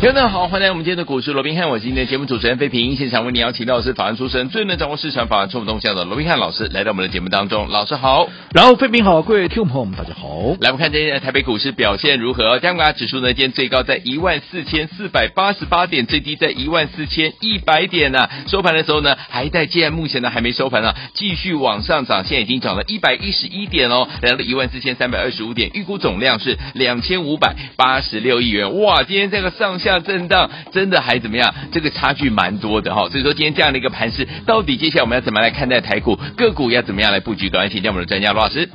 [0.00, 2.94] 听众好，欢迎来我们今天的股市罗宾汉，我是今天的节目主持人费平。
[2.94, 7.68] 现场为你邀请到的是法案出身、最能掌握市场法案冲动向的罗宾汉老师，来到我们的节目当中。
[7.70, 10.56] 老师好，然后费平好，各位听众朋友们大家好。
[10.60, 12.58] 来，我们看今天的台北股市表现如何？
[12.58, 18.30] 加权指数呢，今天最高在一万四千四百八十八点，最低在一万四千一百点呢、啊。
[18.48, 28.78] 收盘的时候呢，还在，既然目前呢还没收盘啊，继续往上涨，现在已经涨了一百一十一点哦，来到了一万四千三百二十五点，预估总量是两千五百八十六亿元。
[28.80, 30.50] 哇，今天这个上下震荡。
[30.72, 31.54] 真的还怎么样？
[31.70, 37.50] 这个差距蛮多的哈，所以说今天这样的一个盘势，到底接下来我们要怎么来看待台股个股要怎么样来布局？
[37.50, 38.68] 赶快请教我们的专家罗老师。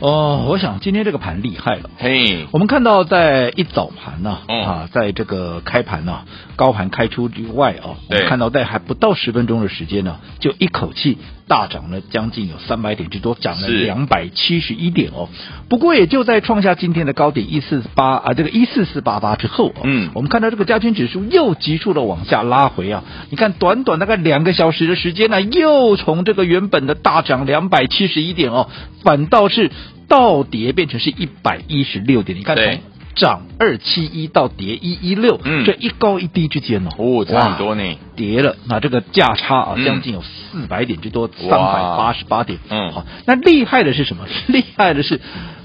[0.00, 1.90] 哦，我想今天这个盘厉害了。
[1.98, 6.24] 嘿，我们看到在一早盘呢、啊，嗯、啊，在这个开盘呢、啊，
[6.56, 11.18] 高盘开出之外啊，我们看到在还不到十分钟的时间呢、啊，就一口气
[11.50, 15.28] 大涨了将近有三百点之多，涨了两百七十一点哦。
[15.68, 23.02] 不过也就在创下今天的高点一四八啊，这个一四四八八之后、哦，嗯，我们看到这个加权指数又急速的往下拉回啊。
[23.30, 28.68] 你看，短短大概两个小时的时间呢、啊，又从这个原本的大涨两百七十一点哦，
[29.02, 29.72] 反倒是。
[30.10, 32.64] 倒跌变成是一百一十六点，你看从
[33.20, 37.82] 涨二七一到跌一一六，嗯，这一高一低之间哦，哦，差很多呢，
[38.16, 41.56] 跌了，那这个价差啊，将近有四百点之多，三百
[41.98, 44.24] 八十八点，嗯，好，那厉害的是什么？
[44.48, 45.20] 厉害的是。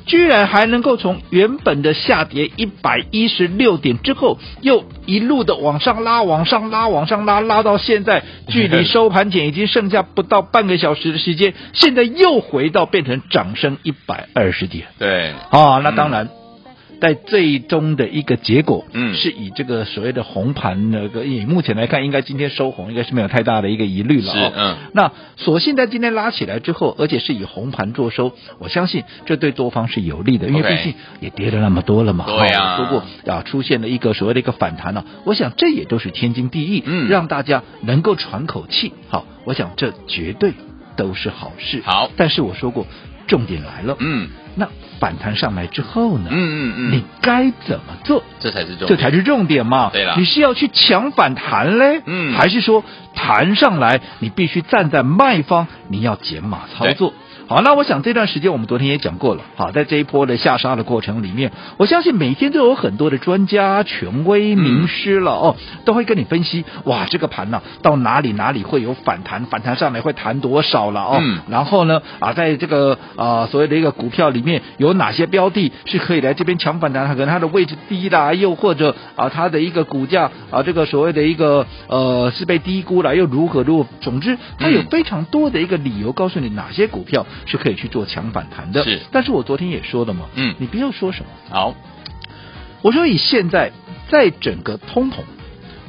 [0.07, 14.85] 居然还能够从原本的下跌一百一十六点之后，又一路的往上拉，往上拉，往上拉，拉到现在，距离收盘前已经剩下不到半个小时的时间，现在又回到变成涨升一百二十点。
[14.99, 16.25] 对，啊，那当然。
[16.25, 16.44] 嗯
[16.99, 40.53] 在最终的一个结果，嗯，是以这个所谓的红盘那个，以目前来看，应该今天收红，应该是没有太大的一个疑虑了，哦，嗯，那所幸在今天拉起来之后，而且是以红盘作收，我相信这对多方是有利的，因为毕竟也跌了那么多了嘛，对呀，如果啊出现了一个所谓的一个反弹呢，我想这也都是天经地义，嗯，让大家能够喘口气，好，我想这绝对
[40.95, 42.87] 都是好事，好，但是我说过，
[43.27, 44.29] 重点来了，嗯。
[44.57, 44.69] 那
[45.01, 46.29] 反弹上来之后呢？
[46.31, 48.23] 嗯嗯嗯，你该怎么做？
[48.39, 49.89] 这才是重，这才是重点嘛。
[49.91, 52.01] 对了，你是要去抢反弹嘞？
[52.05, 57.13] 嗯，还是说弹上来你必须站在卖方，你要减码操作？
[57.47, 59.43] 好，那我想这段时间我们昨天也讲过了。
[59.55, 66.65] 好，在这一波的下杀的过程里面，我相信每天都有很多的专家、权威、名师了、嗯、哦，都会跟你分析。
[66.85, 69.45] 哇，这个盘呢、啊，到哪里哪里会有反弹？
[69.45, 71.19] 反弹上来会弹多少了哦？
[71.21, 71.39] 嗯。
[71.47, 77.07] 然后呢，啊，在这个啊所谓的一个股票里面，有哪些标的是可以来这边抢反弹？
[77.09, 83.89] 可能它的位置低啦，又或者啊它的一个股价啊这个所谓的一个呃是被低估了，又如何如何？
[84.01, 87.23] 总之，它有非常多的一个理由告诉你哪些股票。
[87.45, 89.01] 是可以去做强反弹的，是。
[89.11, 91.27] 但是我昨天也说了嘛，嗯，你不要说什么。
[91.49, 91.75] 好，
[92.81, 93.71] 我说以现在
[94.09, 95.15] 在整个通膨、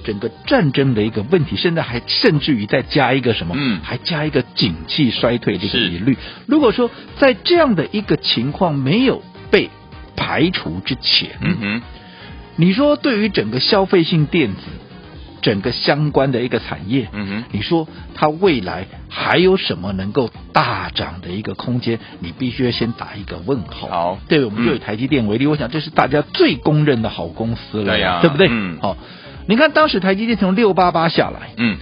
[0.05, 6.17] 整个战争的一个问题，现在还甚至于再加一个什么，嗯，还加一个景气衰退的一个疑虑。
[6.47, 9.71] 如果说在这样的一个情况没有被
[10.17, 11.83] 排除之前，嗯哼，
[12.57, 14.63] 你说对于整个消费性电子。
[15.47, 17.87] 整个相关的一个产业，嗯哼，你说
[18.17, 22.01] 它未来还有什么能够大涨的一个空间？
[22.19, 23.87] 你必须要先打一个问号。
[23.87, 28.49] 好，对，我们就以台积电为例，嗯、我想这是大家最公认的好公司了，对呀、啊，对不对？
[28.51, 28.97] 嗯，好，
[29.47, 31.79] 你看当时台积电从六八八下来，嗯，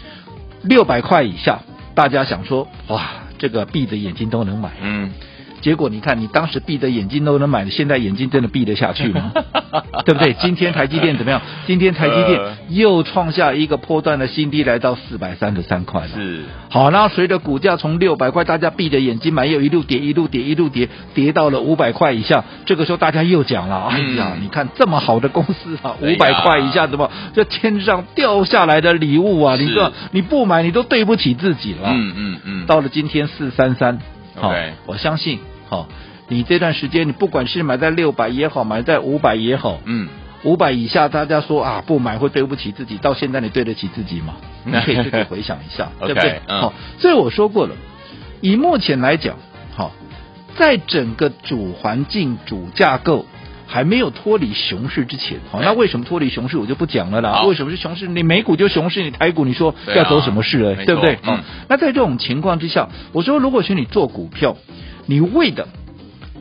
[0.63, 1.61] 六百块以下，
[1.95, 5.11] 大家想说，哇，这个闭着眼睛都能买，嗯。
[5.65, 9.33] 结果你看，你当时闭着眼睛都能买，现在眼睛真的闭得下去吗？
[10.05, 10.35] 对不对？
[10.35, 11.41] 今天台积电怎么样？
[11.67, 12.39] 今天台积电
[12.69, 16.09] 又创下一个波段的新低，来到四百三十三块了。
[16.09, 16.43] 是。
[16.69, 22.45] 好，然后随着股价从六百块，大家闭着眼睛买，又一路跌，一路跌，一路跌，跌到了五百块以下。
[22.67, 29.57] 这个时候大家又讲了：哎呀，嗯、你看这么好的公司啊，五百块以下怎么这天上掉下来的礼物啊？
[29.59, 31.89] 你说你不买，你都对不起自己了。
[31.91, 32.67] 嗯嗯嗯。
[32.67, 33.99] 到了今天四三三，
[34.37, 34.53] 好，
[34.85, 35.39] 我相信。
[35.75, 35.89] 好，
[36.29, 40.09] 你这段时间你不管是买在六百也好，买在五百也好，嗯，
[40.45, 44.37] 五百以下大家说啊不买会对不起自己，到现在你对得起自己吗？
[44.65, 46.41] 你可以自己回想一下， 对不对？
[46.47, 47.75] 好，所以我说过了，
[48.41, 49.37] 以目前来讲，
[49.75, 49.91] 好，
[50.57, 53.27] 在整个主环境、主架构
[53.67, 57.43] 还没有脱离熊市之前，好，对那为什么脱离熊市我就不讲了啦？
[57.43, 58.07] 为什么是熊市？
[58.07, 61.19] 你美股就熊市，你台股你说要走什么市了，没错对不对？
[61.23, 64.57] 嗯好，那在这种情况之下，我说如果是你做股票，
[65.07, 65.69] 你为的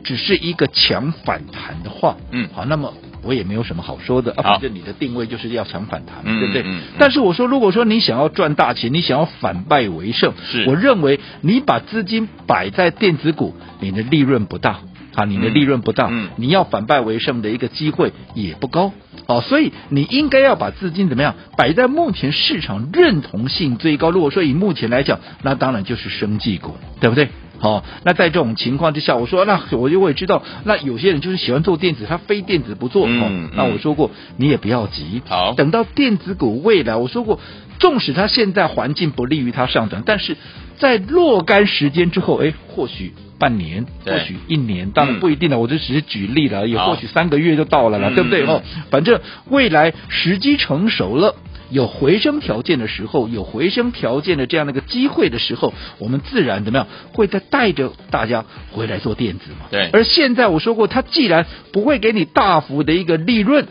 [0.02, 2.92] 只是一个强反弹的话，嗯好，那么。
[3.26, 6.60] 我也没有什么好说的啊，反正你的定位就是要强反弹，嗯对不对？
[6.60, 14.80] 嗯嗯但是我说，如果说你想要赚大钱，你想要反败为胜，是我认为你把资金摆在电子股，你的利润不大。
[15.14, 18.92] 啊，你的利润不大，嗯嗯你要反败为胜的一个机会也不高，
[19.26, 24.10] 哦，所以你应该要把资金怎么样摆在目前市场认同性最高。
[24.10, 27.30] 如果说以目前来讲，那当然就是生技股，对不对？
[27.58, 33.06] 好、哦，那在这种情况之下，我说那我就会知道，那有些人就是喜欢做电子，他非电子不做。
[33.06, 37.40] 嗯那我说过，你也不要急，好等到电子股未来，我说过，
[37.78, 40.36] 纵使它现在环境不利于它上涨，但是
[40.78, 43.12] 在若干时间之后，哎，或许。
[43.36, 45.56] 半年，或许一年，当然不一定了。
[45.56, 48.44] 嗯、我就只是举例了，也好或许三个月就到了了，嗯对不对？
[48.44, 49.20] 嗯哦，反正
[49.50, 51.34] 未来时机成熟了，
[51.74, 59.66] 有回升条件的时候，有回升条件的这样的一个机会的时候，我们自然怎么样会再带着大家回来做电子嘛？
[59.72, 59.90] 对。
[59.92, 63.66] 而现在我说过，它既然不会给你大幅的一个利润，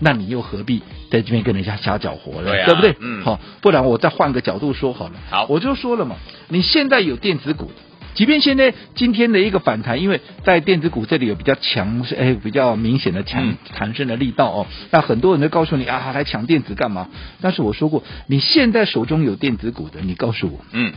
[0.00, 2.50] 那你又何必在这边跟人家瞎搅和呢？
[2.50, 2.96] 对啊对不对？
[3.00, 3.22] 嗯。
[3.22, 5.12] 好，不然我再换个角度说好了。
[5.30, 6.16] 好，我就说了嘛，
[6.48, 7.70] 你现在有电子股。
[8.14, 14.66] 即便现在今天的一个反弹，因为在电子股这里有比较强，哎，比较明显的强弹升的力道哦。
[14.90, 17.08] 那很多人都告诉你啊，来抢电子干嘛？
[17.40, 20.92] 但是我说过，你现在手中有电子股的，你告诉我，嗯，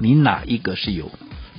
[0.00, 1.10] 你哪一个是有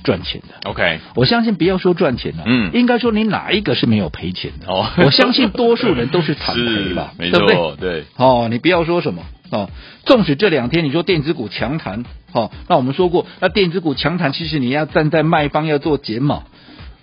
[0.04, 4.66] 赚钱的？OK，我相信不要说赚钱了，嗯，应该说你哪一个是没有赔钱的？
[4.66, 8.00] 哦， 我相信多数人都是惨赔吧，没错，对不对？
[8.00, 9.22] 对，哦，你不要说什么。
[9.50, 9.70] 哦，
[10.04, 16.42] 纵使这两天你说电子股强弹，哦，那我们说过，那电子股强弹，其实你要站在卖方要做减码。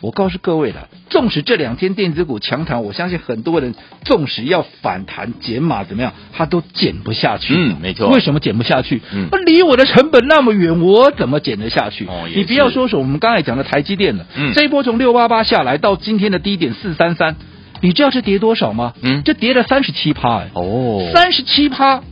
[0.02, 3.74] 我告诉各位了，纵使这两天电子股强弹，我相信很多人
[4.04, 7.56] 纵使要反弹减码怎么样，他都减不下去。
[7.56, 8.10] 嗯，没错。
[8.10, 9.02] 为什么减不下去？
[9.14, 12.06] 嗯，那离我的成本那么远，我怎么减得下去？
[12.06, 17.38] 哦，你不要说说我们刚才讲的台积电了，嗯，这一波从六八八下来到今天的低点四三三，
[17.82, 18.94] 你知道这跌多少吗？
[19.02, 22.04] 嗯，这跌了三十七趴，哎，哦，三十七趴。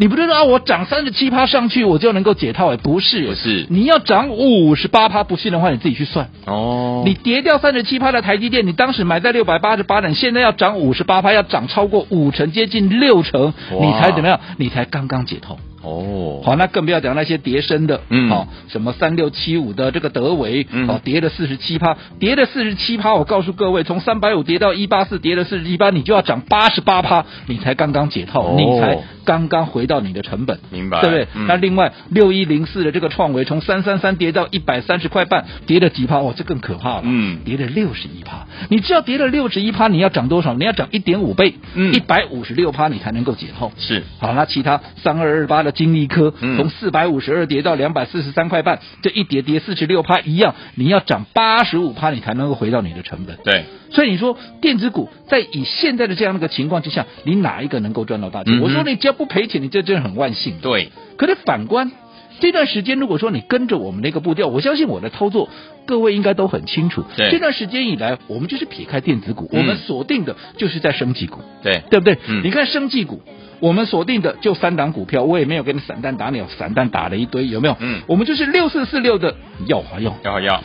[0.00, 2.72] 你不知道我涨三十七趴上去，我就能够解套？
[2.72, 6.30] 哎，不是，不是，你要涨五十八趴，不信的话，你自己去算。
[6.46, 14.40] 哦，你跌掉三十七趴的台积电，你当时买在六百八十八点，现在要涨五十八趴，要涨超过五成，接近六成，你才怎么样？
[14.56, 15.58] 你才刚刚解套。
[15.82, 31.28] 哦，好，那更不要讲那些跌升的，嗯，好，什么三六七五的这个德维，嗯，好，跌了四十七趴，跌了四十七趴，我告诉各位，从三百五跌到一八四，跌了四十七趴，你就要涨八十八趴，你才刚刚解套，哦，你才刚刚回到你的成本，明白，对不对？
[31.34, 36.18] 嗯、那另外六一零四的这个创维，从三三三跌到一百三十块半，跌了几趴？
[36.18, 40.54] 哦，这更可怕了，嗯，跌了六十一趴，你知道跌了六十一趴，你要涨多少？
[40.54, 43.72] 你要涨一点五倍，嗯，一百五十六趴，你才能够解套。
[43.78, 46.32] 是，好，那其他三二二八的金利科。
[46.40, 53.38] 嗯从四百五十二跌到两百四十三块半，这一跌跌四十六趴一样，你要涨八十五趴，你才能够回到你的成本。
[53.44, 58.58] 对，所以你说电子股在以现在的这样的一个情况之下，你哪一个能够赚到大钱？
[58.58, 60.58] 嗯、我说你只要不赔钱，你这真的很万幸。
[60.60, 61.92] 对，可是反观
[62.40, 65.48] 这段时间，如果说你跟着我们那个步调，我相信我的操作，
[65.86, 67.04] 各位应该都很清楚。
[67.16, 71.40] 对，这段时间以来，我们就是撇开电子股，嗯、我们锁定的就是在生技股。
[71.62, 72.18] 对，对不对？
[72.26, 73.22] 嗯，你看生技股。
[73.60, 77.76] 我们锁定的就三档股票，我也没有给你散弹打鸟，散弹打了一堆，有没有？
[77.78, 79.36] 嗯，我们就是六四四六的
[79.66, 80.64] 耀华药，耀华耀，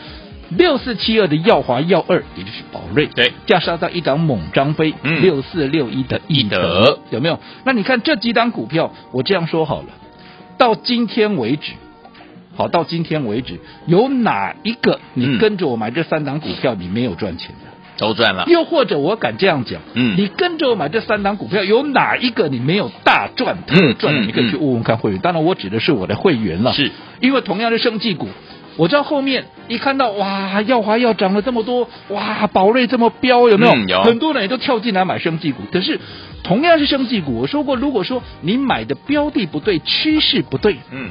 [0.50, 7.40] 六四七二的耀华耀二，也就是宝瑞，对，加上到一档猛张飞，嗯，六四六一的易德，有没有？
[7.66, 9.88] 那你看这几档股票，我这样说好了，
[10.58, 11.74] 到今天为止，
[12.56, 17.75] 好，到今天为止，有哪一个你跟着我买这三档股票，你没有赚钱的？
[17.98, 24.22] 都赚了，又或者我敢这样讲，嗯，你跟着我买这三档股票，有哪一个你没有大赚特赚的？
[24.22, 25.20] 你可以去问问看会员。
[25.20, 28.28] 当然，我指的是我的会员了，是因为同样是生技股，
[28.78, 33.74] 我知道后面一看到哇，耀华要涨了这么多，哇，宝瑞这么飙，有没有？
[33.74, 34.04] 嗯、有。
[34.04, 36.00] 很多人也都跳进来买生技股，可是
[36.44, 41.10] 同样是生技股，我说过，如果说你买的标的不对，趋势不对，嗯，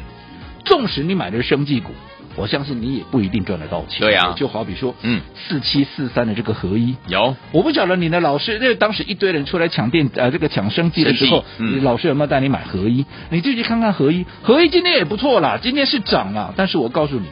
[0.64, 1.92] 纵使你买的是生技股。
[2.36, 4.00] 我相信你也不一定赚得到钱。
[4.00, 13.04] 对呀、啊，就好比说，嗯，四七四三的这个合一有，我不晓得你的老师，因为当时一堆人出来抢电呃这个抢生机的时候，嗯、老师有没有带你买合一？
[13.30, 16.52] 你就去看看合一，合一今天也不错啦，今天是涨了。
[16.56, 17.26] 但是我告诉你，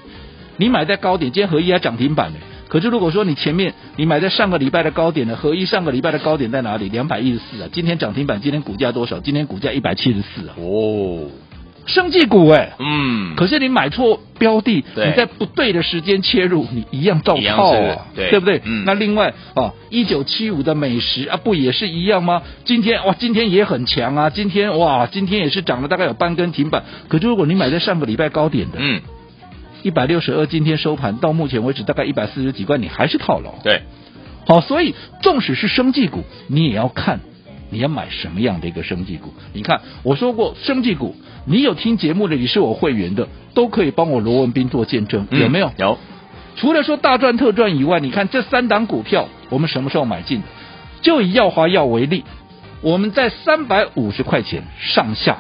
[0.57, 2.39] 你买在高点，今天合一还涨停板呢。
[2.69, 6.89] 可是如果说你前面你买在上个礼拜的高点的合一，上个礼拜的高点在哪里？
[6.89, 9.21] 两百一十四啊，今天涨停板，今天股价多少？
[9.21, 10.55] 今天股价一百七十四啊。
[10.59, 11.29] 哦。
[11.87, 18.61] 生技股哎，嗯，可是你买错标的，你在不对的时间切入，你一样照套啊，对，对不对？
[18.65, 22.43] 嗯，那另外哦，一九七五的美食啊，不也是一样吗？
[22.65, 26.85] 今天哇，今天也很强啊，今天哇，今天也是涨了大概有半根停板。
[27.09, 29.01] 可是如果你买在上个礼拜高点的，嗯，
[29.83, 33.55] 一百六十二，今天收盘到目前为止大概一百四十几块，你还是套牢。
[33.65, 33.83] 对，
[34.47, 37.21] 好，所以纵使是生技股，你也要看。
[37.73, 39.33] 你要买什么样的一个生技股？
[39.55, 45.69] 你看，我说过生技股，你有听节目的，你是我会员的，都可以帮我罗文斌做见证，有没有？
[45.69, 45.99] 嗯、有。
[46.55, 50.43] 除了说大赚特赚以外，你看这三档股票，我们什么时候买进？
[51.01, 52.25] 就以耀华药为例，
[52.83, 55.39] 我们在三百五十块钱上下，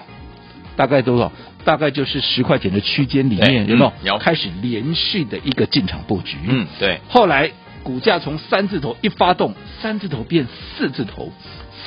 [0.75, 1.31] 大概多少？
[1.65, 3.89] 大概就是十块钱的区间里面，有没有？
[3.91, 4.19] 嗯、有。
[4.19, 6.39] 开始连续的一个进场布局。
[6.49, 6.99] 嗯，对。
[7.09, 7.51] 后来
[7.83, 11.31] 股价从三字头一发动，三字头变四字头。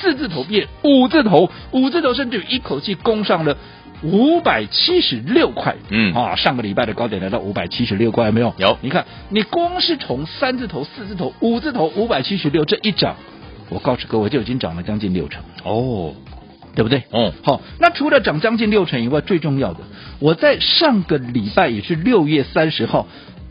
[0.00, 3.56] 四字头变五字头，五字头甚至于一口气攻上了
[4.02, 5.76] 五百七十六块。
[5.88, 8.54] 嗯啊，上个礼拜的高点来到五百七十六块，有没有？
[8.58, 8.76] 有。
[8.82, 13.16] 你看，你光是从三字头、四字头、五字头五百七十六这一涨，
[13.70, 16.14] 我告诉各位就已经涨了将近六成哦，
[16.74, 17.04] 对不对？
[17.10, 17.32] 嗯。
[17.42, 19.80] 好，那除了涨将近六成以外，最重要的，
[20.18, 23.08] 我在上个礼拜也是六月三十号，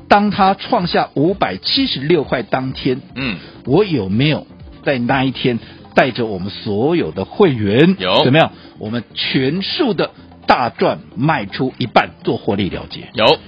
[0.08, 4.46] 当它创下五百七十六块当天，嗯，我有没有
[4.84, 5.60] 在那一天？
[5.96, 8.52] 带着我们所有的会员有怎么样？
[8.78, 10.12] 我们全数的
[10.46, 13.40] 大赚卖出一半做获利了结，有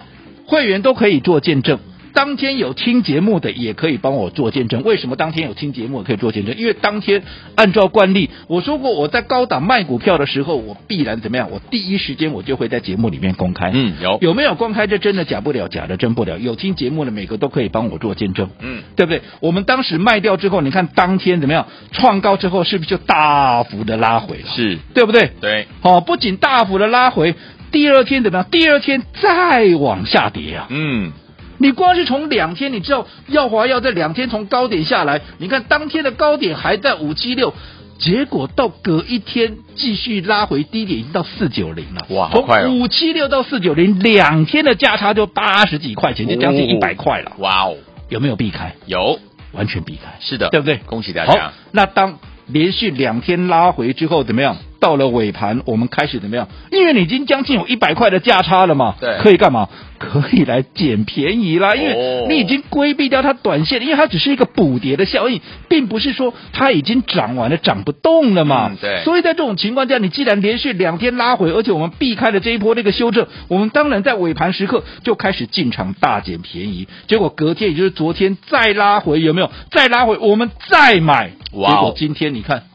[0.48, 1.80] 会员都可以做见证。
[2.18, 4.82] 当天有听节目的也可以帮我做见证。
[4.82, 6.58] 为什么当天有听节目可以做见证？
[6.58, 7.22] 因为当天
[7.54, 11.52] 按照惯例，我说过我在高档卖股票的时候，我必然怎么样？
[11.52, 13.70] 我第一时间我就会在节目里面公开。
[13.72, 14.88] 嗯，有有没有公开？
[14.88, 16.40] 这真的假不了，假的真不了。
[16.40, 18.50] 有听节目的每个都可以帮我做见证。
[18.62, 19.22] 嗯，对不对？
[19.40, 21.68] 我们当时卖掉之后，你看当天怎么样？
[21.92, 24.50] 创高之后是不是就大幅的拉回了？
[24.56, 25.30] 是对不对？
[25.40, 25.68] 对。
[25.82, 27.36] 好、哦，不仅大幅的拉回，
[27.72, 28.48] 第二天怎么样？
[28.50, 30.66] 第二天再往下跌啊。
[30.72, 31.12] 嗯。
[31.60, 37.54] 你光是从两天，你知道耀华要在两天从高点下来，你看当天的高点还在五七六，
[37.98, 42.06] 结果到隔一天继续拉回低点，已经到四九零了。
[42.10, 42.66] 哇，好快哦！
[42.66, 47.34] 从五七六到四九零，两天的价差就八十几块钱，就将近一百块了。
[47.40, 47.78] 哇哦，
[48.10, 48.76] 有没有避开？
[48.86, 49.20] 有，
[49.52, 50.18] 完全避开。
[50.20, 50.78] 是的，对不对？
[50.86, 51.48] 恭喜大家。
[51.48, 54.58] 好，那当连续两天拉回之后，怎么样？
[54.80, 56.48] 到了尾盘，我们开始怎么样？
[56.72, 59.70] 因为你已经将近有一百块的价差了嘛，对，可以干嘛？
[60.00, 68.70] 可以来捡便宜啦，因为你已经规避掉它短线，因为它只是一个补跌的效应，并不是说它已经涨完了，涨不动了嘛。
[68.70, 69.04] 嗯、对。
[69.04, 76.88] 所以在这种情况下，你既然连续两天拉回，而且我们避开了这一波那个修正，我们当然在尾盘时刻就开始进场大捡便宜。
[77.08, 79.50] 结果隔天，也就是昨天再拉回，有没有？
[79.72, 81.32] 再拉回，我们再买。
[81.54, 81.74] 哇、哦！
[81.74, 82.66] 结果今天你看，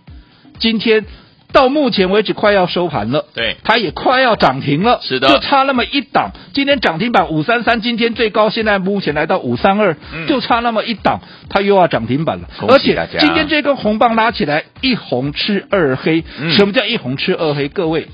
[0.58, 1.04] 今天。
[1.52, 6.32] 到目前为止快要收盘了，对，它也快要涨停了，是的，就差那么一档。
[6.54, 12.48] 今天涨停板五三三，今天最高现在目前来到五三二，就差那么一档，它又要涨停板了。
[12.68, 16.24] 而且今天这根红棒拉起来，一红吃二黑。
[16.40, 17.68] 嗯、什么叫一红吃二黑？
[17.68, 18.08] 各位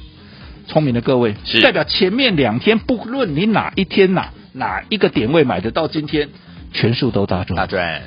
[0.67, 6.29] 聪明的各位，是代表前面两天不论你哪一天哪哪一个点位买的到，今天
[6.73, 8.03] 全数都大赚，大赚。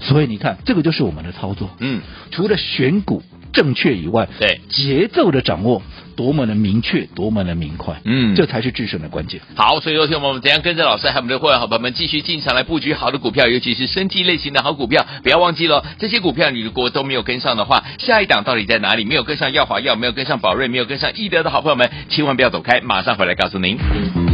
[0.00, 1.70] 所以你看，这个就是我们的操作。
[1.78, 3.22] 嗯，除了选股。
[3.56, 5.80] 正确以外，对节奏的掌握
[6.14, 9.40] 多么的明确，多么的明快，嗯，这才是制胜的关键。
[9.54, 19.06] 好，所以昨天我们怎样跟着老师还有我们的会员好朋友们继续进场来布局好的股票，尤其是升级类型的好股票，不要忘记了这些股票，你如果都没有跟上的话，下一档到底在哪里？
[19.06, 24.25] 没有跟上耀华药，没有跟上宝瑞，没有跟上易德的好朋友们，千万不要走开，马上回来告诉您。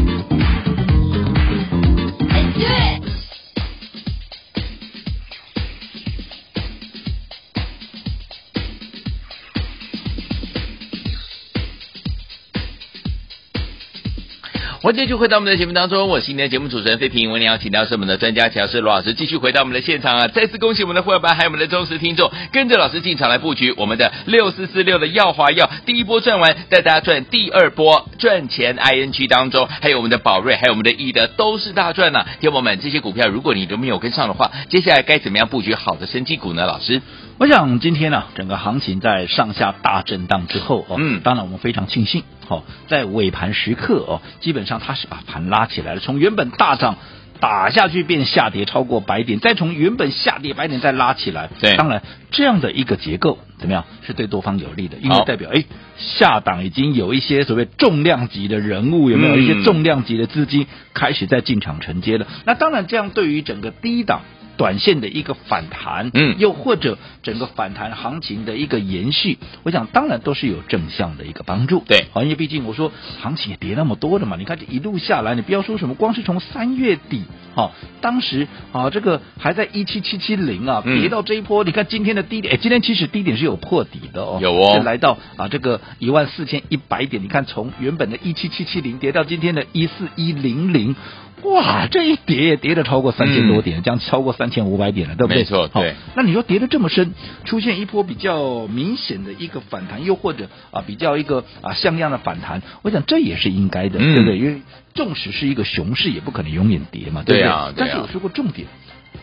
[14.82, 17.30] 欢迎继续回到我们的节目当中，我是今天的节目主持人费平。
[17.30, 20.26] 我们要请到是我们的专家乔师罗老师，继续回到我们的现场啊！
[20.26, 28.76] 再次恭喜我们的会员班，还有我们的忠实听众，跟着老师进场来布局我们的六四四六的耀华药，第一波赚完，带大家赚第二波赚钱。
[28.76, 32.26] ING 当中还有我们的宝瑞，还有我们的易德，都是大赚呐、啊！
[32.40, 36.66] 听友们，这些股票如果你都没有跟上的话，接下来该怎么样布局好的生机股呢？
[36.66, 37.00] 老师，
[37.38, 42.24] 我想今天呢、啊，整个行情在上下大震荡之后哦，嗯，当然我们非常庆幸。
[42.46, 46.96] 好，在尾盘时刻哦，基本上它是把盘拉起来了，从原本大涨
[47.40, 51.48] 打下去变下跌超过百点，再从原本下跌百点再拉起来。
[51.60, 55.64] 对，当然这样的一个结构怎么样，是对多方有利的，因为代表哎
[55.96, 62.26] 下档已经有一些所谓重量级的人物，有没有一些重量级的资金开始在进场承接了？
[62.44, 64.22] 那当然这样对于整个低档。
[64.62, 71.82] 短线的一个反弹，嗯，又或者整个反弹行情的一个延续，我想当然都是有正向的一个帮助。
[71.88, 77.24] 对，好，因为毕竟我说行情也跌那么多的嘛，你看这一路下来，你不要说什么，光是从三月底，
[77.56, 90.94] 哈、哦，当时啊这个还在一七七七零啊，跌到这一波，嗯、你看今天的低点，哎，今天其实低点是有破底的哦，有哦，来到啊这个一万四千一百点，你看从原本的一七七七零跌到今天的一四一零零。
[91.44, 95.42] 哇，这一跌也跌了超过三千多点，将、嗯、超过三千五百点了，对不对？
[95.42, 95.94] 没错，对。
[96.14, 97.12] 那你说跌的这么深，
[97.44, 104.38] 出现一波比较明显的一个反弹，又或者啊比较一个啊像样的反弹，我想这也是应该的，嗯、对不对？
[104.38, 104.62] 因为
[104.94, 107.42] 纵使是一个熊市，也不可能永远跌嘛，对不对？
[107.42, 108.68] 对啊、但是我说过重点。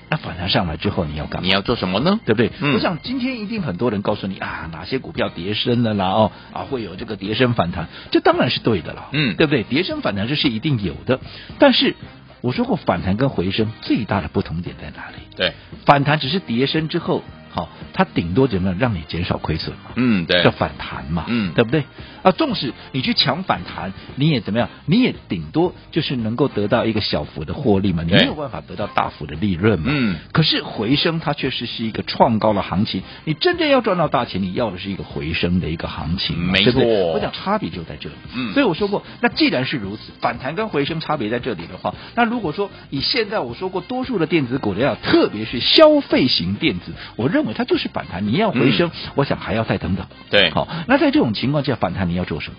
[0.09, 1.47] 那反弹上来之后，你要干嘛？
[1.47, 2.19] 你要做什么呢？
[2.25, 2.51] 对不对？
[2.61, 6.07] 嗯、我想今天一定很多人告诉你啊，哪些股票跌升了啦？
[6.07, 9.63] 哦啊，会有这个跌升反弹，这当然是对的了，嗯，对不对？
[9.63, 11.19] 跌升反弹这是一定有的，
[11.59, 11.95] 但是
[12.41, 15.23] 我说过反弹跟回升最大的不同点在哪里？
[15.35, 15.53] 对，
[15.85, 17.23] 反弹只是跌升之后。
[17.51, 19.91] 好，它顶多怎么样让你减少亏损嘛？
[19.95, 21.83] 嗯，对，叫反弹嘛，嗯，对不对？
[22.21, 24.69] 啊，纵使你去抢反弹，你也怎么样？
[24.85, 29.85] 你也顶多就是能够得到一个小幅的获利嘛，你没有办法得到大幅的利润嘛。
[29.89, 36.73] 嗯，可是回升它确实是一个创高的行情，你真正要赚到大钱，你要的是一个回升的一个行情，没错。
[36.73, 37.11] 对对？
[37.13, 38.15] 我讲差别就在这里。
[38.35, 48.25] 嗯，所以我说过，那既然是如此，反弹跟回升差别在这里的话，那如果说以现在我说过，多数的电子股的要，特别是消费型电子，我认为它就是反弹。
[48.27, 50.05] 你要回升，嗯、我想还要再等等。
[50.29, 52.57] 对，好，那在这种情况下反弹，你要做什么？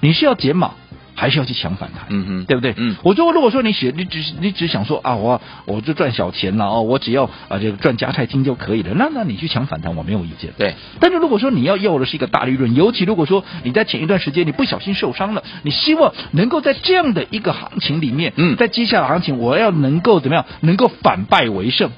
[0.00, 0.72] 你是要减码，
[1.14, 2.04] 还是要去抢反弹？
[2.10, 2.74] 嗯哼，对不对？
[2.76, 8.92] 嗯，我就如果说你写，你只你只想说啊，我我就赚小钱了哦，我只要啊这个赚加菜金就可以了。
[8.94, 10.52] 那那你去抢反弹，我没有意见。
[10.58, 21.90] 对，但是如果说你要要的是一个大利润，尤其如果说你在前一段时间你不小心受伤了，你希望能够在这样的一个行情里面，嗯，在接下来行情，我要能够怎么样，能够反败为胜。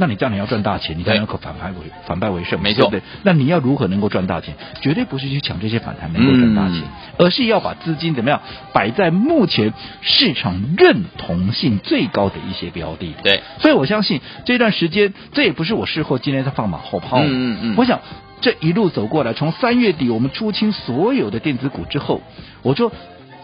[0.00, 1.76] 那你这样你要赚大钱，你才能够反败为
[2.06, 3.02] 反败为胜，没错，对对？
[3.22, 4.54] 那你要如何能够赚大钱？
[4.80, 6.88] 绝对不是去抢这些反弹能够赚大钱，嗯、
[7.18, 8.40] 而是要把资金怎么样
[8.72, 13.14] 摆在目前市场认同性最高的一些标的。
[13.22, 17.18] 对，所以我相信这段时间，这也不是我事后今天在放马后炮。
[17.20, 18.00] 嗯嗯嗯，我想
[18.40, 22.22] 这一路走过来，从三月底我们出清所有的电子股之后，
[22.62, 22.90] 我说。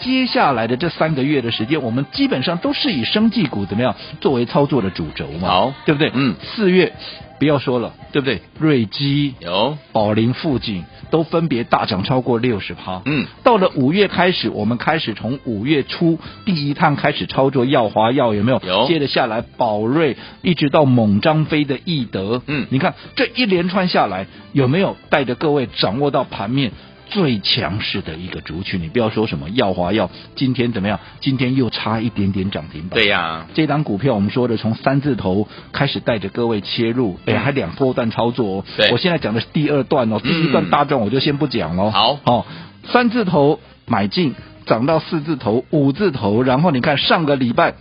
[0.00, 5.48] 接下来的这三个月的时间，我们基本上都是以生技股怎么样作为操作的主轴嘛？
[5.48, 6.10] 好，对不对？
[6.14, 6.92] 嗯，四月
[7.38, 8.40] 不要说了，对不对？
[8.58, 13.02] 瑞基有宝林富锦都分别大涨超过六十趴。
[13.04, 18.60] 嗯，到了五月开始，我们开始从五月初第一趟开始操作耀华药有没有？
[18.66, 18.86] 有。
[18.86, 22.42] 接着下来宝瑞，一直到猛张飞的易德。
[22.46, 26.72] 嗯，你看这一连串下来，有没有带着各位掌握到盘面？
[27.08, 30.98] 最强势的一个族群，你不要说什么耀华药，今天怎么样？
[31.20, 32.98] 今天又差一点点涨停板。
[32.98, 38.64] 对呀、啊，这档股票我们说的从三字头开始带着各位切入，哎，还两波段操作哦。
[38.76, 41.90] 对，我现在讲的是第二段哦，第一段大段我就先不讲了。
[41.90, 42.44] 好，哦，
[42.84, 44.34] 三字头买进，
[44.66, 47.74] 涨到四字头、五字头，然后你看上个礼拜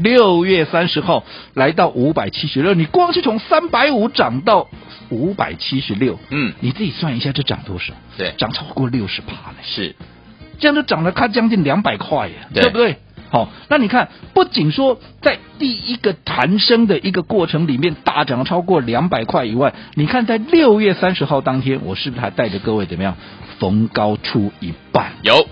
[0.00, 4.68] 六月三十号来到五百七十六，你光是从三百五涨到。
[5.08, 7.94] 五百七十六，嗯，你自己算一下，这涨多少？
[8.18, 9.54] 对，涨超过六十趴了。
[9.62, 9.94] 是，
[10.58, 12.96] 这样就涨了，它将近两百块耶，对，对不对？
[13.30, 23.16] 好，那你看，不仅说在第一个弹升的一个过程里面大涨超过两百块以外，你看在六月三十号当天，我是不是还带着各位怎么样
[23.60, 25.12] 逢高出一半？
[25.22, 25.46] 有，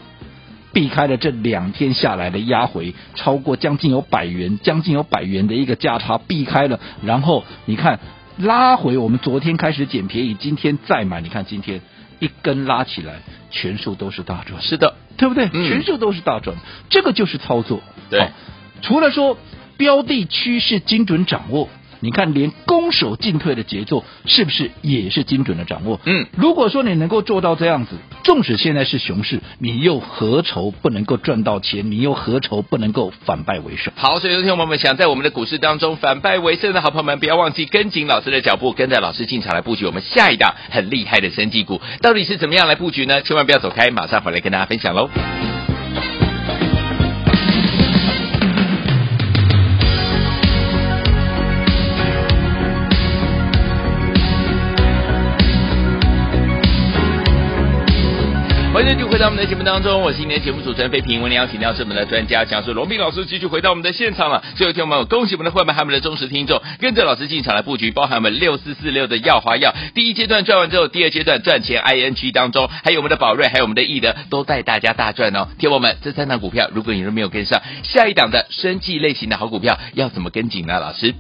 [0.74, 7.98] 避开了这两天下来的压回，超过将近有百元，将近有百元的一个价差，避开了，然后你看。
[8.37, 11.80] 拉回，我们昨天开始捡便宜，今天再买，你看今天
[12.18, 13.20] 一根拉起来，
[13.52, 14.60] 全数都是大赚。
[14.60, 15.48] 是的，对不对？
[15.52, 16.56] 嗯、全数都是大赚，
[16.90, 17.80] 这个就是操作。
[18.10, 18.30] 对，
[18.82, 19.38] 除了说
[19.76, 21.68] 标的趋势精准掌握。
[22.04, 25.98] 你看，连攻守进退的节奏是不是也是精准的掌握？
[26.04, 31.90] 嗯，如果说你能够做到这样子，纵使现在是熊市，你又何愁不能够赚到钱？
[31.90, 33.90] 你又何愁不能够反败为胜？
[33.96, 43.22] 好，所以昨天我们想在我们的股市当中反败为胜的好朋友们，不要忘记跟紧老师的脚步，跟着老师进场来布局我们下一档很厉害的生技股，到底是怎么样来布局呢？
[43.22, 45.08] 千万不要走开，马上回来跟大家分享喽。
[59.14, 61.20] 回到我们的节目当中，我是今天节目主持人费平。
[61.20, 64.42] 我们邀请到是我们的专家讲师罗斌老师，继续回到我们的现场了。
[64.57, 75.46] 最后一天，我们有恭喜我们的会员还有我们的忠实听众，跟着老师进场来布局，包含我们六四四六的耀华药，第一阶段赚完之后，第二阶段赚钱 ING 当中，还有我们的宝瑞，还有我们的易德，都带大家大赚哦。
[75.61, 80.81] 听我们这三档股票，如果你都没有跟上，下一档的生计类型的好股票要怎么跟紧呢？
[80.81, 81.14] 老师？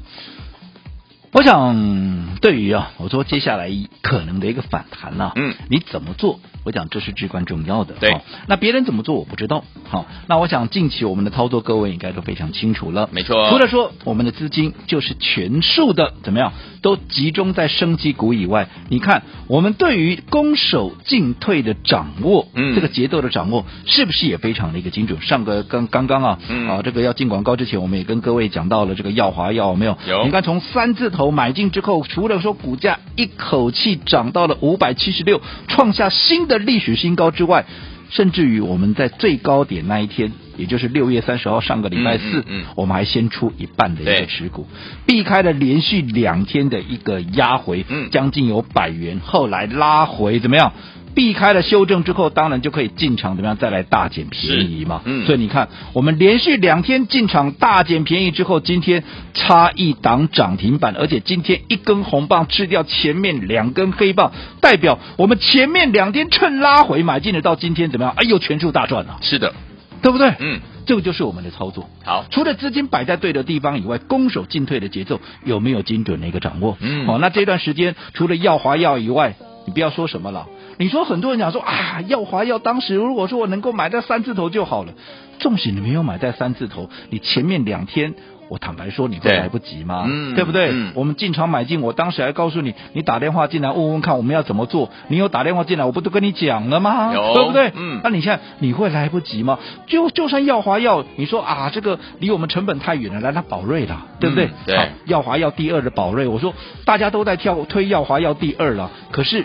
[1.30, 3.70] 我想，对于啊，我说接下来
[4.02, 6.40] 可能的一个反弹呢、啊，嗯，你怎么做？
[6.64, 7.94] 我讲这是至关重要的。
[8.00, 9.64] 对、哦，那别人怎么做我不知道。
[9.88, 13.08] 好、哦，那我想近期我们的操作，各位应该都非常清楚了。
[13.12, 13.48] 没错。
[13.50, 25.20] 除了说我们的资金就是全数的怎么样，都集中在升级股以外，你看我们对于攻守进退的掌握，嗯，这个节奏的掌握是不是也非常的一个精准？
[25.20, 29.96] 上个刚刚刚啊，嗯、啊，这个要进广告之前，我们也跟各位讲到了这个耀华药有没有？
[30.06, 30.24] 有。
[30.24, 37.66] 你看从三字头买进之后，除了说股价一口气涨到了五百七十六，创下新的历史新高之外，
[38.10, 42.64] 甚至于我们在最高点那一天，也就是六月三十号上个礼拜四，嗯，嗯嗯。
[42.76, 44.66] 我们还先出一半的一个持股，
[45.06, 50.72] 避开了连续两天的一个压回，嗯，将近有百元，后来拉回怎么样？
[51.14, 55.00] 避开了修正之后，当然就可以进场，怎么样再来大捡便宜嘛？
[55.04, 68.14] 嗯，所以你看，我们连续两天进场大捡便宜之后，今天差一档涨停板，而且今天一根红棒吃掉前面两根黑棒，代表我们前面两天趁拉回买进的，到今天怎么样？
[68.16, 69.18] 哎呦，全数大赚了！
[69.22, 69.54] 是的，
[70.02, 70.34] 对不对？
[70.40, 71.88] 嗯，这个就是我们的操作。
[72.04, 76.76] 好，除了资金摆在对的地方以外，攻守进退的节奏有没有精准的一个掌握？
[76.80, 80.46] 嗯，好，那这段时间除了耀华药以外，你不要说什么了。
[80.78, 84.92] 你说很多人讲说啊，耀华要当时如果说我能够买在三字头就好了，
[85.38, 88.14] 纵使你没有买在三字头，你前面两天
[88.48, 90.04] 我坦白说你会来不及吗？
[90.06, 90.70] 嗯，对不对？
[90.70, 97.12] 嗯，我们进场买进，我当时还告诉你，你打电话进来问问看我们要怎么做，你有打电话进来，我不都跟你讲了吗？
[97.34, 97.72] 对不对？
[97.74, 99.58] 嗯，那你现在你会来不及吗？
[99.86, 104.46] 就就算耀华药，你说啊，这个离我们成本太远了，来那宝瑞了，对不对？
[104.46, 106.54] 嗯，对，好，耀华药第二的宝瑞，我说
[106.84, 109.44] 大家都在跳推耀华药第二了，可是。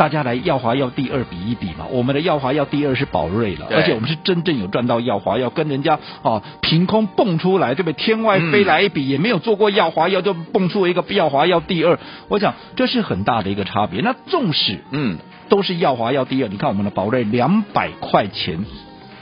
[0.00, 8.02] 大家来耀华药第二比一比嘛，我们的耀华药第二是宝瑞了，而且我们是真正有赚到耀华药，跟人家啊凭空蹦出来，对不对？
[8.02, 14.00] 天外飞来一笔，嗯、也没有做过耀华药，就蹦出一个耀华药第二，我想这是很大的一个差别。
[14.00, 15.18] 那纵使嗯
[15.50, 18.64] 都是耀华药第二，你看我们的宝瑞两百块钱。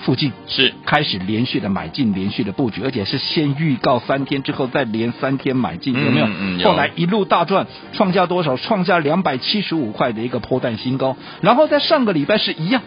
[0.00, 6.26] 附近是开始连续的买进，连续的布局，而且是先预告三天之后再连三天买进，有没有？
[6.28, 8.56] 嗯，后来一路大赚，创下多少？
[8.56, 11.16] 创下两百七十五块的一个破蛋新高。
[11.40, 12.82] 然后在上个礼拜是一样，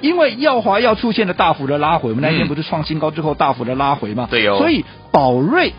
[0.00, 4.28] 因为耀华要出现了大幅的拉回，我们那天不是创新高之后大幅的拉回吗？
[4.30, 4.56] 对哦。
[4.56, 5.72] 所以宝瑞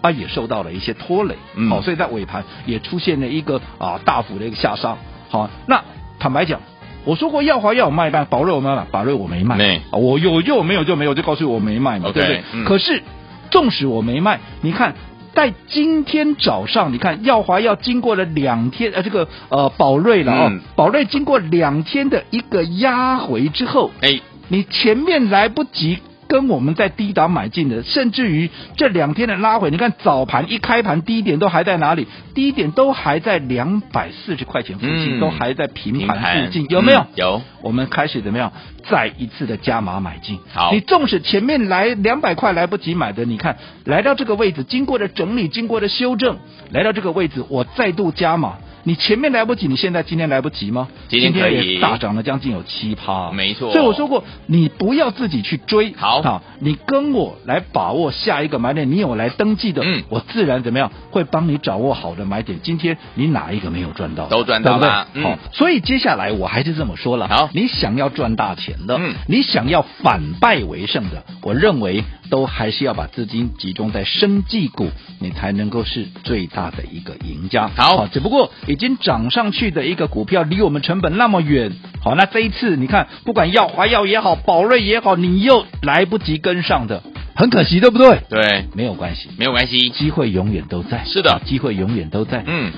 [0.00, 4.96] 啊也受到了一些拖累，嗯，好，所以在尾盘也出现了一个啊大幅的一个下杀。
[5.28, 5.84] 好，那
[6.18, 6.58] 坦白讲。
[7.04, 9.56] 我说过耀华要我卖半，宝瑞我卖了，宝瑞我没卖。
[9.56, 12.42] 没，我有就没有就没有，就告诉我没卖嘛，okay, 对不对？
[12.52, 13.02] 嗯、可是
[13.50, 14.94] 纵使我没卖，你看
[15.34, 25.98] 在今天早上，你看耀华要经过了两天，呃，这个呃宝瑞了哦，宝、嗯、瑞经过两天的一个压回之后，哎，你前面来不及。
[26.30, 32.06] 跟我们在低档买进的，甚至于这两天的拉回，你看早盘一开盘低点都还在哪里？
[32.34, 37.00] 低点都还在两百四十块钱附近，嗯、都还在平盘附近，有没有？
[37.00, 37.42] 嗯、有。
[37.62, 38.52] 我们开始怎么样？
[38.88, 40.38] 再一次的加码买进。
[40.54, 46.38] 好，你纵使前面来两百块来不及买的，你看来到这个位置，经过了整理，经过了修正，
[46.70, 48.58] 来到这个位置，我再度加码。
[48.84, 50.88] 你前面来不及，你现在今天来不及吗？
[51.08, 53.72] 今天可以，天也大涨了将近有七趴，没错。
[53.72, 58.90] 所以我说过，你不要自己去追，好，好，你跟我来把握下一个买点。
[58.90, 62.58] 你有来登记的，嗯，我自然怎么样会帮你掌握好的买点。
[62.62, 64.26] 今天你哪一个没有赚到？
[64.26, 65.06] 都赚到了？
[65.22, 74.88] 好，所以接下来我还是这么说了，好，你想要赚大钱的，嗯，你想要反败为胜的，我认为都还是要把资金集中在生技股，
[75.18, 77.68] 你才能够是最大的一个赢家。
[77.68, 79.50] 好，好，只不过已经涨上。
[79.50, 81.72] 去的一个股票离我们成本那么远，
[82.04, 87.02] 好，那这一次你看，不管药华药也好，宝瑞也好，你又来不及跟上的，
[87.34, 88.20] 很可惜，对不对？
[88.30, 91.02] 对，没有关系，没有关系，机会永远都在。
[91.04, 92.44] 是的，机会永远都在。
[92.46, 92.70] 嗯，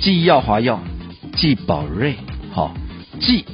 [0.00, 0.82] 继耀华药，
[1.36, 2.16] 继宝瑞，
[2.50, 2.74] 好，
[3.20, 3.44] 继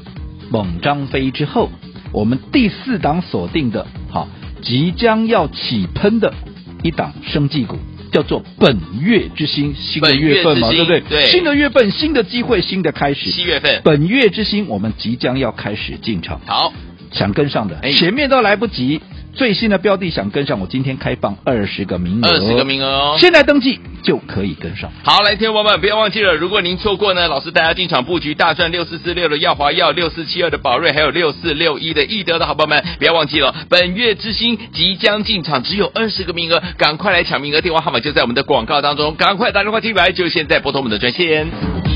[0.50, 1.68] 猛张飞之后，
[2.12, 4.28] 我们第四档锁定的，好，
[4.66, 6.34] 即将要起喷的
[6.82, 7.78] 一档生技股。
[8.12, 11.00] 叫做本月之星，新的月份嘛，对不对？
[11.00, 13.30] 对，新的月份，新的机会，新的开始。
[13.30, 16.40] 七月份，本月之星，我们即将要开始进场。
[16.46, 16.72] 好，
[17.12, 19.02] 想跟上的，前面都来不及。
[19.36, 24.90] 最新的标的想跟上，我今天开放二十个名额，二十个名额哦，现在登记就可以跟上。
[25.04, 41.95] 好，来，听众朋友们不要忘记了，如果您错过呢，老师带大家进场布局大赚六四四六的耀华耀，六四七二的宝瑞，还有六四六一的易德的好朋友们，不要忘记了，本月之星即将进场，只有二十个名额，赶快来抢名额，电话号码就在我们的广告当中，赶快打电话进来，就现在拨通我们的专线。